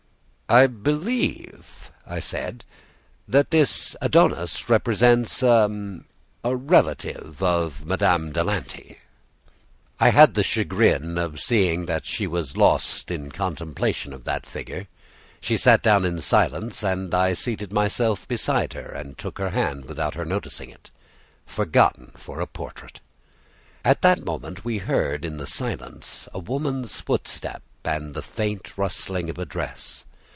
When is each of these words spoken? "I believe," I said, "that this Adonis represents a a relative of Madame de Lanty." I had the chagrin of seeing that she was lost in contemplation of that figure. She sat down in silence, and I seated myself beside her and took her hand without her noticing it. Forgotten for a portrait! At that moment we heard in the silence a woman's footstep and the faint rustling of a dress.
"I 0.49 0.67
believe," 0.67 1.91
I 2.05 2.19
said, 2.19 2.65
"that 3.25 3.51
this 3.51 3.95
Adonis 4.01 4.67
represents 4.67 5.41
a 5.41 5.99
a 6.43 6.53
relative 6.57 7.41
of 7.41 7.85
Madame 7.85 8.33
de 8.33 8.43
Lanty." 8.43 8.97
I 9.97 10.09
had 10.09 10.33
the 10.33 10.43
chagrin 10.43 11.17
of 11.17 11.39
seeing 11.39 11.85
that 11.85 12.05
she 12.05 12.27
was 12.27 12.57
lost 12.57 13.11
in 13.11 13.31
contemplation 13.31 14.11
of 14.11 14.25
that 14.25 14.45
figure. 14.45 14.89
She 15.39 15.55
sat 15.55 15.81
down 15.81 16.03
in 16.03 16.19
silence, 16.19 16.83
and 16.83 17.13
I 17.15 17.31
seated 17.33 17.71
myself 17.71 18.27
beside 18.27 18.73
her 18.73 18.89
and 18.89 19.17
took 19.17 19.37
her 19.37 19.51
hand 19.51 19.85
without 19.85 20.15
her 20.15 20.25
noticing 20.25 20.69
it. 20.69 20.89
Forgotten 21.45 22.11
for 22.17 22.41
a 22.41 22.45
portrait! 22.45 22.99
At 23.85 24.01
that 24.01 24.25
moment 24.25 24.65
we 24.65 24.79
heard 24.79 25.23
in 25.23 25.37
the 25.37 25.47
silence 25.47 26.27
a 26.33 26.39
woman's 26.39 26.99
footstep 26.99 27.63
and 27.85 28.13
the 28.13 28.21
faint 28.21 28.77
rustling 28.77 29.29
of 29.29 29.37
a 29.39 29.45
dress. 29.45 30.03